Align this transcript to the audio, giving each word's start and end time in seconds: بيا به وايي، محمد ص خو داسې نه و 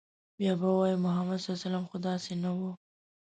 بيا 0.39 0.53
به 0.59 0.69
وايي، 0.77 0.95
محمد 1.05 1.39
ص 1.43 1.47
خو 1.89 1.95
داسې 2.07 2.33
نه 2.43 2.51
و 2.57 2.59